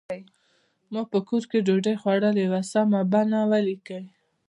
[0.93, 4.03] ما په کور کې ډوډۍ خوړلې وه سمه بڼه ولیکئ.